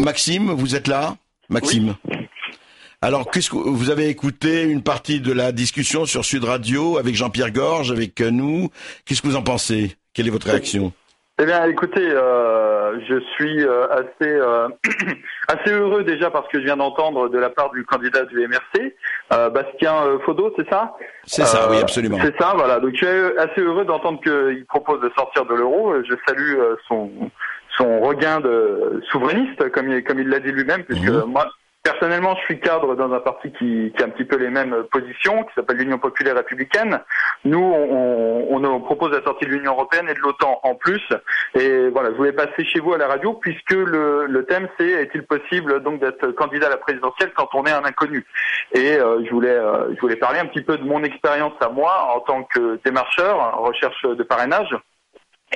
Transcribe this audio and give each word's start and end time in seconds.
Maxime, 0.00 0.52
vous 0.52 0.74
êtes 0.74 0.88
là 0.88 1.16
Maxime. 1.48 1.94
Alors, 3.00 3.30
qu'est-ce 3.30 3.50
que 3.50 3.56
vous 3.56 3.90
avez 3.90 4.08
écouté 4.08 4.62
une 4.62 4.82
partie 4.82 5.20
de 5.20 5.32
la 5.32 5.52
discussion 5.52 6.06
sur 6.06 6.24
Sud 6.24 6.44
Radio 6.44 6.98
avec 6.98 7.14
Jean-Pierre 7.14 7.52
Gorge, 7.52 7.92
avec 7.92 8.20
nous. 8.20 8.70
Qu'est-ce 9.04 9.22
que 9.22 9.28
vous 9.28 9.36
en 9.36 9.42
pensez? 9.42 9.96
Quelle 10.14 10.26
est 10.26 10.30
votre 10.30 10.48
réaction? 10.48 10.92
Eh 11.40 11.44
bien, 11.44 11.64
écoutez, 11.66 12.00
euh, 12.02 12.77
je 13.08 13.20
suis 13.34 13.64
euh, 13.64 13.86
assez 13.90 14.30
euh, 14.30 14.68
assez 15.48 15.70
heureux 15.72 16.04
déjà 16.04 16.30
parce 16.30 16.48
que 16.48 16.58
je 16.60 16.64
viens 16.64 16.76
d'entendre 16.76 17.28
de 17.28 17.38
la 17.38 17.50
part 17.50 17.70
du 17.70 17.84
candidat 17.84 18.24
du 18.24 18.46
MRC, 18.46 18.94
Bastien 19.52 20.18
Faudot, 20.24 20.52
c'est 20.56 20.68
ça? 20.68 20.94
C'est 21.24 21.44
ça, 21.44 21.68
oui, 21.70 21.78
absolument. 21.78 22.18
C'est 22.22 22.36
ça, 22.40 22.54
voilà. 22.56 22.80
Donc, 22.80 22.92
je 22.94 23.04
suis 23.04 23.38
assez 23.38 23.60
heureux 23.60 23.84
d'entendre 23.84 24.20
qu'il 24.20 24.64
propose 24.66 25.00
de 25.00 25.10
sortir 25.16 25.44
de 25.44 25.54
l'euro. 25.54 25.94
Je 26.02 26.14
salue 26.26 26.58
son 26.88 27.10
son 27.76 28.00
regain 28.00 28.40
de 28.40 29.02
souverainiste, 29.10 29.70
comme 29.70 29.88
il, 29.90 30.02
comme 30.02 30.18
il 30.18 30.28
l'a 30.28 30.40
dit 30.40 30.50
lui-même, 30.50 30.84
puisque 30.84 31.08
mhm. 31.08 31.24
moi, 31.26 31.46
Personnellement, 31.88 32.36
je 32.36 32.42
suis 32.42 32.60
cadre 32.60 32.96
dans 32.96 33.10
un 33.14 33.20
parti 33.20 33.50
qui, 33.52 33.94
qui 33.96 34.02
a 34.02 34.06
un 34.06 34.10
petit 34.10 34.26
peu 34.26 34.36
les 34.36 34.50
mêmes 34.50 34.84
positions, 34.92 35.44
qui 35.44 35.54
s'appelle 35.54 35.78
l'Union 35.78 35.98
populaire 35.98 36.36
républicaine. 36.36 37.00
Nous, 37.46 37.58
on, 37.58 38.46
on, 38.50 38.62
on, 38.62 38.80
propose 38.82 39.10
la 39.10 39.22
sortie 39.22 39.46
de 39.46 39.52
l'Union 39.52 39.72
européenne 39.72 40.06
et 40.06 40.12
de 40.12 40.18
l'OTAN 40.18 40.60
en 40.64 40.74
plus. 40.74 41.00
Et 41.54 41.88
voilà, 41.88 42.10
je 42.10 42.16
voulais 42.16 42.34
passer 42.34 42.62
chez 42.66 42.80
vous 42.80 42.92
à 42.92 42.98
la 42.98 43.08
radio 43.08 43.32
puisque 43.32 43.72
le, 43.72 44.26
le 44.26 44.44
thème 44.44 44.68
c'est 44.76 44.86
est-il 44.86 45.22
possible 45.24 45.82
donc 45.82 46.00
d'être 46.00 46.30
candidat 46.32 46.66
à 46.66 46.70
la 46.70 46.76
présidentielle 46.76 47.32
quand 47.34 47.48
on 47.54 47.64
est 47.64 47.72
un 47.72 47.84
inconnu? 47.86 48.26
Et 48.72 48.98
euh, 48.98 49.24
je 49.24 49.30
voulais 49.30 49.48
euh, 49.48 49.94
je 49.94 50.00
voulais 50.02 50.16
parler 50.16 50.40
un 50.40 50.46
petit 50.46 50.62
peu 50.62 50.76
de 50.76 50.84
mon 50.84 51.02
expérience 51.02 51.54
à 51.62 51.70
moi 51.70 52.12
en 52.14 52.20
tant 52.20 52.42
que 52.42 52.78
démarcheur, 52.84 53.62
recherche 53.62 54.02
de 54.02 54.22
parrainage 54.24 54.76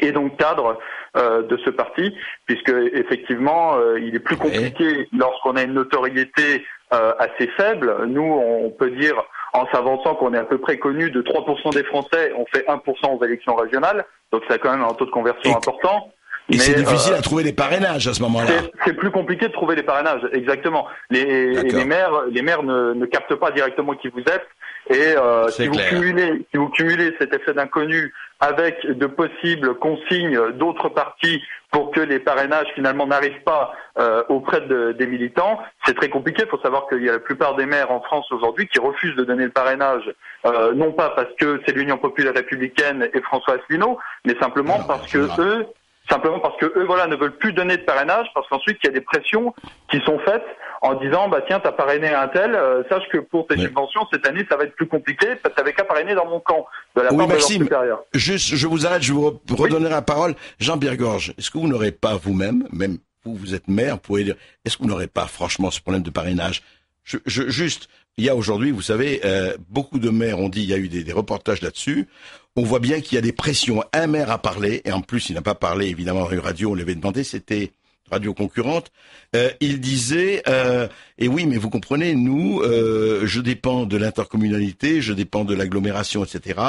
et 0.01 0.13
donc 0.13 0.37
cadre 0.37 0.79
euh, 1.17 1.43
de 1.43 1.59
ce 1.65 1.71
parti, 1.71 2.15
puisque 2.47 2.73
effectivement, 2.95 3.77
euh, 3.77 4.01
il 4.01 4.15
est 4.15 4.21
plus 4.21 4.37
compliqué 4.37 5.09
lorsqu'on 5.17 5.57
a 5.57 5.63
une 5.63 5.75
notoriété 5.75 6.65
euh, 6.95 7.13
assez 7.19 7.49
faible. 7.57 8.07
Nous, 8.07 8.23
on 8.23 8.71
peut 8.71 8.91
dire, 8.91 9.23
en 9.53 9.67
s'avançant 9.73 10.15
qu'on 10.15 10.33
est 10.35 10.39
à 10.39 10.45
peu 10.45 10.59
près 10.59 10.79
connu 10.79 11.11
de 11.11 11.21
3% 11.23 11.75
des 11.75 11.85
Français, 11.85 12.33
on 12.37 12.47
fait 12.47 12.65
1% 12.67 13.19
aux 13.19 13.25
élections 13.25 13.55
régionales, 13.55 14.05
donc 14.33 14.43
c'est 14.49 14.59
quand 14.59 14.71
même 14.71 14.85
un 14.85 14.95
taux 14.95 15.07
de 15.07 15.11
conversion 15.11 15.55
important. 15.55 16.11
Et 16.49 16.59
c'est 16.59 16.75
difficile 16.75 17.15
à 17.15 17.23
trouver 17.23 17.45
des 17.45 17.53
parrainages 17.53 18.09
à 18.09 18.15
ce 18.15 18.23
moment-là. 18.23 18.49
C'est 18.85 18.95
plus 18.95 19.11
compliqué 19.11 19.47
de 19.47 19.53
trouver 19.53 19.77
des 19.77 19.83
parrainages, 19.83 20.27
exactement. 20.33 20.87
Les, 21.11 21.63
les 21.63 21.85
maires, 21.85 22.25
les 22.31 22.43
maires 22.43 22.63
ne, 22.63 22.95
ne 22.95 23.07
captent 23.07 23.37
pas 23.37 23.53
directement 23.53 23.95
qui 23.95 24.09
vous 24.09 24.21
êtes. 24.21 24.47
Et 24.91 25.17
euh, 25.17 25.49
si, 25.49 25.69
vous 25.69 25.77
cumulez, 25.77 26.45
si 26.51 26.57
vous 26.57 26.69
cumulez 26.69 27.15
cet 27.19 27.33
effet 27.33 27.55
d'inconnu 27.55 28.13
avec 28.41 28.85
de 28.85 29.07
possibles 29.07 29.75
consignes 29.77 30.53
d'autres 30.55 30.89
partis 30.89 31.41
pour 31.71 31.93
que 31.93 32.01
les 32.01 32.19
parrainages 32.19 32.67
finalement 32.75 33.07
n'arrivent 33.07 33.43
pas 33.45 33.73
euh, 33.99 34.25
auprès 34.29 34.61
de, 34.63 34.93
des 34.93 35.07
militants, 35.07 35.61
c'est 35.87 35.95
très 35.95 36.09
compliqué. 36.09 36.43
Il 36.45 36.49
faut 36.49 36.61
savoir 36.61 36.89
qu'il 36.89 37.05
y 37.05 37.09
a 37.09 37.13
la 37.13 37.19
plupart 37.21 37.55
des 37.55 37.67
maires 37.67 37.93
en 37.93 38.01
France 38.01 38.31
aujourd'hui 38.33 38.67
qui 38.67 38.81
refusent 38.81 39.17
de 39.17 39.25
donner 39.25 39.45
le 39.45 39.51
parrainage, 39.51 40.13
euh, 40.45 40.75
non 40.75 40.93
pas 40.93 41.11
parce 41.11 41.33
que 41.39 41.61
c'est 41.65 41.75
l'Union 41.75 41.99
populaire 41.99 42.35
républicaine 42.35 43.09
et 43.15 43.21
François 43.23 43.55
Asselineau, 43.55 43.99
mais 44.25 44.35
simplement 44.41 44.81
parce 44.87 45.11
que 45.11 45.29
eux 45.41 45.67
simplement 46.09 46.41
parce 46.41 46.57
que 46.57 46.67
eux 46.67 46.85
voilà 46.85 47.07
ne 47.07 47.17
veulent 47.17 47.37
plus 47.37 47.53
donner 47.53 47.77
de 47.77 47.83
parrainage 47.83 48.27
parce 48.35 48.49
qu'ensuite 48.49 48.79
il 48.83 48.87
y 48.87 48.91
a 48.91 48.93
des 48.93 49.01
pressions 49.01 49.55
qui 49.91 50.01
sont 50.01 50.19
faites 50.21 50.45
en 50.81 50.95
disant 50.95 51.29
bah 51.29 51.43
tiens 51.47 51.61
t'as 51.61 51.73
parrainé 51.73 52.09
un 52.09 52.29
tel 52.29 52.55
euh, 52.55 52.83
sache 52.89 53.05
que 53.11 53.19
pour 53.19 53.47
tes 53.47 53.57
subventions 53.57 54.07
cette 54.13 54.27
année 54.27 54.45
ça 54.51 54.57
va 54.57 54.65
être 54.65 54.75
plus 54.75 54.89
compliqué 54.89 55.27
parce 55.43 55.55
que 55.55 55.61
t'avais 55.61 55.73
qu'à 55.73 55.85
parrainer 55.85 56.15
dans 56.15 56.27
mon 56.27 56.41
camp 56.41 56.67
de 56.97 57.03
la 57.03 57.13
oui, 57.13 57.19
part 57.19 57.29
Maxime, 57.29 57.67
de 57.67 58.19
juste 58.19 58.55
je 58.55 58.67
vous 58.67 58.87
arrête 58.87 59.03
je 59.03 59.13
vous 59.13 59.41
redonnerai 59.51 59.91
la 59.91 60.03
parole. 60.03 60.35
Jean-Pierre 60.59 60.97
Gorge 60.97 61.35
est-ce 61.39 61.51
que 61.51 61.59
vous 61.59 61.69
n'aurez 61.69 61.93
pas 61.93 62.17
vous-même 62.17 62.67
même 62.73 62.99
vous 63.25 63.35
vous 63.35 63.55
êtes 63.55 63.69
maire 63.69 63.95
vous 63.95 64.01
pouvez 64.01 64.25
dire 64.25 64.35
est-ce 64.65 64.77
que 64.77 64.83
vous 64.83 64.89
n'aurez 64.89 65.07
pas 65.07 65.27
franchement 65.27 65.71
ce 65.71 65.81
problème 65.81 66.03
de 66.03 66.11
parrainage? 66.11 66.63
Je, 67.05 67.19
je, 67.27 67.49
juste 67.49 67.89
il 68.17 68.25
y 68.25 68.29
a 68.29 68.37
aujourd'hui, 68.37 68.71
vous 68.71 68.83
savez, 68.83 69.21
euh, 69.25 69.57
beaucoup 69.69 69.99
de 69.99 70.11
maires 70.11 70.39
ont 70.39 70.49
dit, 70.49 70.63
il 70.63 70.69
y 70.69 70.75
a 70.75 70.79
eu 70.79 70.89
des, 70.89 71.05
des 71.05 71.13
reportages 71.13 71.63
là-dessus. 71.63 72.09
On 72.57 72.63
voit 72.63 72.81
bien 72.81 73.01
qu'il 73.01 73.17
y 73.17 73.19
a 73.19 73.23
des 73.23 73.33
pressions. 73.33 73.83
Un 73.93 74.07
maire 74.07 74.31
a 74.31 74.39
parlé, 74.39 74.83
et 74.85 74.93
en 74.93 75.01
plus, 75.01 75.31
il 75.31 75.35
n'a 75.35 75.43
pas 75.43 75.55
parlé, 75.55 75.87
évidemment, 75.89 76.31
une 76.31 76.41
radio, 76.41 76.73
on 76.73 76.75
l'avait 76.75 76.95
demandé, 76.95 77.25
c'était 77.25 77.73
radio 78.13 78.35
concurrente. 78.35 78.93
Euh, 79.35 79.51
il 79.61 79.81
disait, 79.81 80.43
euh, 80.47 80.87
et 81.19 81.29
oui, 81.29 81.47
mais 81.47 81.57
vous 81.57 81.71
comprenez, 81.71 82.15
nous, 82.15 82.61
euh, 82.61 83.23
je 83.27 83.41
dépends 83.41 83.87
de 83.87 83.97
l'intercommunalité, 83.97 85.01
je 85.01 85.13
dépends 85.13 85.45
de 85.45 85.55
l'agglomération, 85.55 86.25
etc. 86.25 86.61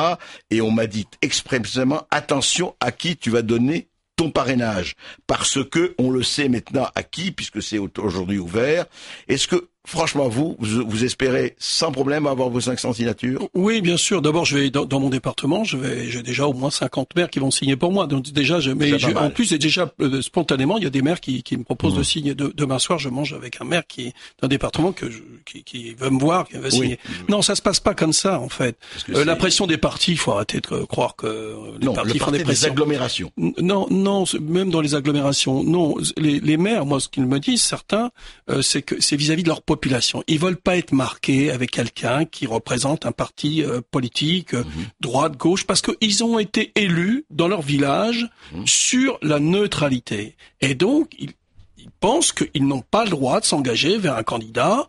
Et 0.50 0.62
on 0.62 0.72
m'a 0.72 0.88
dit 0.88 1.08
expressément, 1.22 2.08
attention 2.09 2.76
à 2.80 2.92
qui 2.92 3.18
tu 3.18 3.30
vas 3.30 3.42
donner 3.42 3.90
ton 4.16 4.32
parrainage, 4.32 4.96
parce 5.28 5.64
que 5.64 5.96
on 5.98 6.12
le 6.12 6.24
sait 6.24 6.48
maintenant 6.48 6.88
à 6.96 7.03
qui, 7.03 7.32
puisque 7.32 7.62
c'est 7.62 7.80
aujourd'hui 7.80 8.38
ouvert. 8.38 8.86
Est-ce 9.28 9.48
que 9.48 9.70
Franchement, 9.86 10.30
vous, 10.30 10.56
vous, 10.60 11.04
espérez 11.04 11.56
sans 11.60 11.92
problème 11.92 12.26
avoir 12.26 12.50
vos 12.50 12.62
500 12.62 12.94
signatures? 12.94 13.50
Oui, 13.54 13.82
bien 13.82 13.98
sûr. 13.98 14.22
D'abord, 14.22 14.46
je 14.46 14.58
vais 14.58 14.70
dans, 14.70 15.00
mon 15.00 15.10
département, 15.10 15.66
je 15.66 15.76
vais, 15.76 16.10
j'ai 16.10 16.24
déjà 16.24 16.48
au 16.48 16.54
moins 16.54 16.72
50 16.72 17.16
maires 17.18 17.30
qui 17.30 17.40
vont 17.40 17.52
signer 17.52 17.76
pour 17.76 17.92
moi. 17.92 18.08
Donc 18.08 18.24
déjà, 18.32 18.62
je, 18.62 18.72
mais 18.72 18.94
en 19.16 19.30
plus, 19.30 19.48
c'est 19.48 19.58
déjà 19.58 19.92
euh, 20.00 20.22
spontanément, 20.22 20.78
il 20.78 20.86
y 20.86 20.88
a 20.88 20.90
des 20.90 21.02
maires 21.02 21.20
qui, 21.20 21.44
qui 21.44 21.58
me 21.58 21.66
proposent 21.66 21.96
de 21.96 22.00
mmh. 22.00 22.04
signer. 22.06 22.34
De, 22.34 22.54
demain 22.56 22.80
soir, 22.80 22.98
je 22.98 23.10
mange 23.10 23.34
avec 23.34 23.60
un 23.60 23.66
maire 23.66 23.86
qui 23.86 24.08
est 24.08 24.14
d'un 24.42 24.48
département 24.48 24.94
que 24.94 25.10
je, 25.12 25.20
qui, 25.46 25.66
qui, 25.66 25.94
veut 25.96 26.10
me 26.10 26.20
voir, 26.20 26.48
qui 26.48 26.58
veut 26.58 26.70
signer. 26.70 26.98
Non, 27.28 27.42
ça 27.42 27.54
se 27.56 27.62
passe 27.62 27.82
pas 27.82 27.94
comme 27.94 28.14
ça, 28.14 28.40
en 28.40 28.50
fait. 28.50 28.78
Euh, 29.10 29.26
la 29.26 29.36
pression 29.36 29.68
des 29.68 29.78
partis, 29.78 30.12
il 30.12 30.18
faut 30.18 30.32
arrêter 30.32 30.62
de 30.62 30.86
croire 30.86 31.18
que 31.18 31.58
les 31.80 31.86
non, 31.86 31.94
partis 31.94 32.20
font 32.20 32.32
des 32.32 32.44
pressions. 32.44 32.70
agglomérations. 32.70 33.32
Non, 33.38 33.88
non, 33.90 34.24
même 34.40 34.70
dans 34.70 34.82
les 34.82 34.96
agglomérations, 34.96 35.62
non. 35.62 35.96
Les, 36.16 36.40
les 36.40 36.56
maires, 36.56 36.86
moi, 36.86 37.02
ce 37.02 37.10
qu'ils 37.10 37.26
me 37.26 37.40
disent, 37.40 37.64
certains, 37.64 38.12
euh, 38.50 38.62
c'est 38.62 38.82
que 38.82 39.02
c'est 39.02 39.18
vis-à-vis 39.18 39.44
de 39.44 39.50
leur 39.50 39.62
population. 39.73 40.23
Ils 40.28 40.39
veulent 40.39 40.57
pas 40.57 40.78
être 40.78 40.91
marqués 40.91 41.50
avec 41.50 41.72
quelqu'un 41.72 42.25
qui 42.25 42.45
représente 42.45 43.06
un 43.06 43.11
parti 43.11 43.63
euh, 43.63 43.81
politique, 43.91 44.53
euh, 44.53 44.63
mhm. 44.63 44.85
droite, 45.00 45.35
gauche, 45.38 45.66
parce 45.66 45.81
qu'ils 45.81 46.23
ont 46.23 46.38
été 46.38 46.72
élus 46.75 47.25
dans 47.31 47.47
leur 47.47 47.61
village 47.61 48.28
mhm. 48.53 48.67
sur 48.67 49.17
la 49.22 49.39
neutralité. 49.39 50.35
Et 50.61 50.75
donc, 50.75 51.09
ils, 51.17 51.34
pensent 52.00 52.34
qu'ils 52.34 52.67
n'ont 52.67 52.81
pas 52.81 53.06
le 53.06 53.11
droit 53.11 53.39
de 53.39 53.45
s'engager 53.45 53.97
vers 53.97 54.17
un 54.17 54.23
candidat 54.23 54.88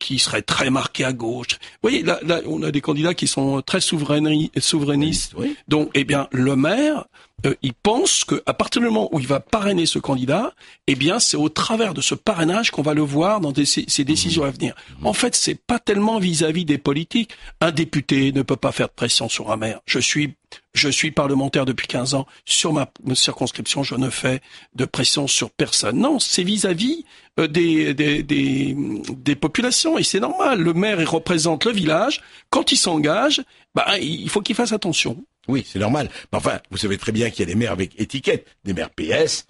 qui 0.00 0.18
serait 0.18 0.42
très 0.42 0.70
marqué 0.70 1.04
à 1.04 1.12
gauche. 1.12 1.50
Vous 1.50 1.88
voyez, 1.88 2.02
là, 2.02 2.18
là, 2.24 2.40
on 2.46 2.62
a 2.64 2.72
des 2.72 2.80
candidats 2.80 3.14
qui 3.14 3.28
sont 3.28 3.62
très 3.62 3.80
souverainistes. 3.80 5.34
Donc, 5.68 5.90
eh 5.94 6.02
bien, 6.02 6.26
le 6.32 6.56
maire 6.56 7.04
euh, 7.46 7.54
il 7.62 7.72
pense 7.72 8.24
qu'à 8.24 8.52
partir 8.52 8.82
du 8.82 8.88
moment 8.88 9.08
où 9.12 9.20
il 9.20 9.26
va 9.26 9.38
parrainer 9.38 9.86
ce 9.86 10.00
candidat, 10.00 10.54
eh 10.88 10.96
bien, 10.96 11.20
c'est 11.20 11.36
au 11.36 11.48
travers 11.48 11.94
de 11.94 12.00
ce 12.00 12.16
parrainage 12.16 12.72
qu'on 12.72 12.82
va 12.82 12.94
le 12.94 13.02
voir 13.02 13.40
dans 13.40 13.52
ses, 13.54 14.04
décisions 14.04 14.42
à 14.42 14.50
venir. 14.50 14.74
En 15.04 15.12
fait, 15.12 15.36
c'est 15.36 15.54
pas 15.54 15.78
tellement 15.78 16.18
vis-à-vis 16.18 16.64
des 16.64 16.78
politiques. 16.78 17.30
Un 17.60 17.70
député 17.70 18.32
ne 18.32 18.42
peut 18.42 18.56
pas 18.56 18.72
faire 18.72 18.88
de 18.88 18.92
pression 18.92 19.28
sur 19.28 19.52
un 19.52 19.56
maire. 19.56 19.80
Je 19.86 20.00
suis, 20.00 20.34
je 20.74 20.88
suis 20.88 21.12
parlementaire 21.12 21.64
depuis 21.64 21.86
15 21.86 22.14
ans. 22.14 22.26
Sur 22.44 22.72
ma 22.72 22.90
circonscription, 23.14 23.84
je 23.84 23.94
ne 23.94 24.10
fais 24.10 24.40
de 24.74 24.84
pression 24.84 25.28
sur 25.28 25.50
personne. 25.50 25.98
Non, 25.98 26.18
c'est 26.18 26.42
vis-à-vis 26.42 27.04
euh, 27.38 27.46
des, 27.46 27.94
des, 27.94 28.24
des, 28.24 28.74
des 28.76 29.36
populations 29.36 29.96
et 29.96 30.02
c'est 30.02 30.20
normal. 30.20 30.60
Le 30.60 30.74
maire, 30.74 31.00
il 31.00 31.08
représente 31.08 31.66
le 31.66 31.72
village. 31.72 32.20
Quand 32.50 32.72
il 32.72 32.76
s'engage, 32.76 33.42
bah, 33.76 33.96
il 34.00 34.28
faut 34.28 34.40
qu'il 34.40 34.56
fasse 34.56 34.72
attention. 34.72 35.24
Oui, 35.48 35.66
c'est 35.66 35.78
normal. 35.78 36.10
Mais 36.32 36.38
enfin, 36.38 36.60
vous 36.70 36.76
savez 36.76 36.98
très 36.98 37.12
bien 37.12 37.30
qu'il 37.30 37.40
y 37.40 37.42
a 37.50 37.52
des 37.52 37.58
maires 37.58 37.72
avec 37.72 37.98
étiquette, 38.00 38.46
des 38.64 38.74
maires 38.74 38.90
PS, 38.90 39.46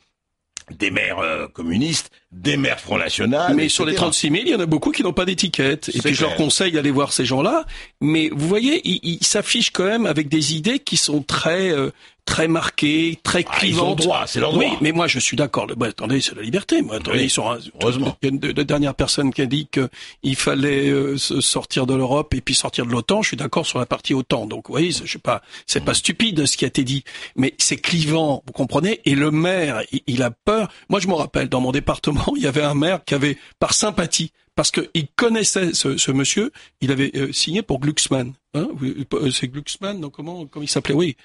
des 0.70 0.90
maires 0.90 1.18
euh, 1.18 1.48
communistes, 1.48 2.10
des 2.30 2.56
maires 2.56 2.80
Front 2.80 2.98
National. 2.98 3.54
Mais 3.54 3.68
sur 3.68 3.86
les 3.86 3.94
36 3.94 4.30
000, 4.30 4.42
il 4.44 4.50
y 4.50 4.54
en 4.54 4.60
a 4.60 4.66
beaucoup 4.66 4.90
qui 4.90 5.02
n'ont 5.02 5.12
pas 5.12 5.24
d'étiquette. 5.24 5.90
Et 5.94 6.00
puis 6.00 6.14
je 6.14 6.22
leur 6.22 6.36
conseille 6.36 6.72
d'aller 6.72 6.90
voir 6.90 7.12
ces 7.12 7.24
gens-là. 7.24 7.64
Mais 8.00 8.30
vous 8.34 8.46
voyez, 8.46 8.80
ils 8.84 9.24
s'affichent 9.24 9.70
quand 9.70 9.84
même 9.84 10.06
avec 10.06 10.28
des 10.28 10.54
idées 10.54 10.78
qui 10.78 10.96
sont 10.96 11.22
très 11.22 11.70
euh, 11.70 11.90
très 12.28 12.46
marquées, 12.46 13.18
très 13.22 13.44
ah, 13.48 13.56
clivantes. 13.58 14.06
c'est 14.26 14.40
leur 14.40 14.52
droit. 14.52 14.62
Oui, 14.62 14.76
mais 14.82 14.92
moi 14.92 15.06
je 15.06 15.18
suis 15.18 15.36
d'accord. 15.36 15.66
Bah, 15.76 15.86
attendez, 15.86 16.20
c'est 16.20 16.36
la 16.36 16.42
liberté. 16.42 16.82
Moi, 16.82 16.96
attendez, 16.96 17.24
ils 17.24 17.30
sont. 17.30 17.58
Heureusement. 17.80 18.16
Il 18.22 18.28
y 18.28 18.30
a 18.30 18.34
une, 18.34 18.54
la 18.54 18.64
dernière 18.64 18.94
personne 18.94 19.32
qui 19.32 19.40
a 19.40 19.46
dit 19.46 19.66
qu'il 19.66 20.36
fallait 20.36 20.88
euh, 20.88 21.16
sortir 21.16 21.86
de 21.86 21.94
l'Europe 21.94 22.34
et 22.34 22.40
puis 22.42 22.54
sortir 22.54 22.84
de 22.84 22.90
l'OTAN. 22.90 23.22
Je 23.22 23.28
suis 23.28 23.36
d'accord 23.36 23.66
sur 23.66 23.78
la 23.78 23.86
partie 23.86 24.12
OTAN. 24.12 24.46
Donc, 24.46 24.68
vous 24.68 24.74
voyez, 24.74 24.90
je 24.92 25.10
sais 25.10 25.18
pas, 25.18 25.42
c'est 25.66 25.84
pas 25.84 25.94
stupide 25.94 26.44
ce 26.44 26.56
qui 26.56 26.64
a 26.64 26.68
été 26.68 26.84
dit, 26.84 27.02
mais 27.34 27.54
c'est 27.58 27.78
clivant, 27.78 28.42
vous 28.46 28.52
comprenez? 28.52 29.00
Et 29.06 29.14
le 29.14 29.30
maire, 29.30 29.80
il 30.06 30.22
a 30.22 30.30
peur. 30.30 30.68
Moi, 30.90 31.00
je 31.00 31.08
me 31.08 31.14
rappelle 31.14 31.48
dans 31.48 31.60
mon 31.60 31.72
département 31.72 32.17
il 32.36 32.42
y 32.42 32.46
avait 32.46 32.62
un 32.62 32.74
maire 32.74 33.04
qui 33.04 33.14
avait, 33.14 33.36
par 33.58 33.74
sympathie, 33.74 34.32
parce 34.54 34.72
qu'il 34.72 35.06
connaissait 35.14 35.72
ce, 35.72 36.10
monsieur, 36.10 36.50
il 36.80 36.90
avait 36.90 37.12
euh, 37.14 37.32
signé 37.32 37.62
pour 37.62 37.78
Glucksmann. 37.78 38.32
Hein 38.54 38.66
euh, 38.82 39.30
c'est 39.30 39.46
Glucksmann, 39.46 40.00
donc 40.00 40.14
comment, 40.14 40.46
comment 40.46 40.64
il 40.64 40.68
s'appelait? 40.68 40.94
Oui. 40.94 41.16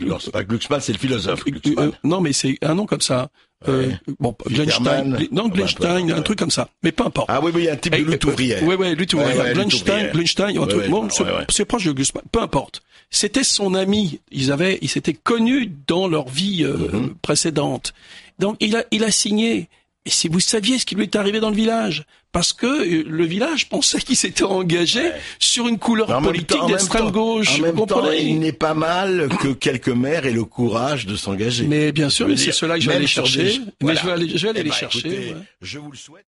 Non, 0.00 0.18
c'est 0.18 0.32
pas 0.32 0.42
Glucksmann, 0.42 0.80
c'est 0.80 0.92
le 0.92 0.98
philosophe. 0.98 1.44
Euh, 1.78 1.92
non, 2.02 2.20
mais 2.20 2.32
c'est 2.32 2.58
un 2.62 2.74
nom 2.74 2.86
comme 2.86 3.00
ça. 3.00 3.30
Euh, 3.68 3.92
bon, 4.18 4.34
Glenstein, 4.46 5.16
non, 5.30 5.48
Glenstein, 5.48 6.08
bah, 6.08 6.16
un 6.16 6.22
truc 6.22 6.40
comme 6.40 6.50
ça. 6.50 6.68
Mais 6.82 6.90
peu 6.90 7.04
importe. 7.04 7.28
Ah 7.30 7.40
oui, 7.40 7.52
oui, 7.54 7.62
il 7.62 7.64
y 7.66 7.68
a 7.68 7.74
un 7.74 7.76
type 7.76 7.94
de 7.94 8.02
lutte 8.02 8.24
ouvrière. 8.24 8.62
Oui, 8.64 8.74
oui, 8.76 8.96
lutte 8.96 9.14
ouvrière. 9.14 9.54
Glenstein, 9.54 10.10
Glenstein, 10.10 10.58
un 10.58 10.66
truc, 10.66 10.88
bon, 10.88 11.08
c'est 11.48 11.64
proche 11.64 11.84
de 11.84 11.92
Gusman, 11.92 12.24
peu 12.32 12.42
importe. 12.42 12.82
C'était 13.10 13.44
son 13.44 13.74
ami. 13.74 14.18
Ils 14.32 14.50
avaient, 14.50 14.78
ils 14.82 14.88
s'étaient 14.88 15.12
connus 15.14 15.70
dans 15.86 16.08
leur 16.08 16.28
vie 16.28 16.64
euh, 16.64 16.76
mm-hmm. 16.76 17.14
précédente. 17.20 17.92
Donc, 18.38 18.56
il 18.58 18.74
a, 18.74 18.84
il 18.90 19.04
a 19.04 19.12
signé. 19.12 19.68
Et 20.04 20.10
si 20.10 20.28
vous 20.28 20.40
saviez 20.40 20.78
ce 20.78 20.84
qui 20.84 20.96
lui 20.96 21.04
est 21.04 21.14
arrivé 21.14 21.38
dans 21.38 21.50
le 21.50 21.56
village, 21.56 22.04
parce 22.32 22.52
que 22.52 22.66
euh, 22.66 23.04
le 23.06 23.24
village 23.24 23.68
pensait 23.68 24.00
qu'il 24.00 24.16
s'était 24.16 24.42
engagé 24.42 25.12
sur 25.38 25.68
une 25.68 25.78
couleur 25.78 26.06
politique 26.20 26.66
d'extrême 26.66 27.12
gauche. 27.12 27.60
En 27.60 27.62
même 27.62 27.86
temps, 27.86 28.10
il 28.10 28.40
n'est 28.40 28.52
pas 28.52 28.74
mal 28.74 29.28
que 29.40 29.48
quelques 29.48 29.88
maires 29.88 30.26
aient 30.26 30.32
le 30.32 30.44
courage 30.44 31.06
de 31.06 31.14
s'engager. 31.14 31.66
Mais 31.66 31.92
bien 31.92 32.10
sûr, 32.10 32.26
c'est 32.36 32.52
cela 32.52 32.74
que 32.74 32.80
je 32.80 32.88
vais 32.88 32.96
aller 32.96 33.06
chercher. 33.06 33.60
Mais 33.80 33.94
je 33.94 34.04
vais 34.04 34.12
aller, 34.12 34.28
je 34.36 34.42
vais 34.42 34.48
aller 34.48 34.60
eh 34.60 34.64
les 34.64 34.70
ben, 34.70 34.76
chercher. 34.76 35.34
Je 35.60 35.78
vous 35.78 35.92
le 35.92 35.96
souhaite. 35.96 36.26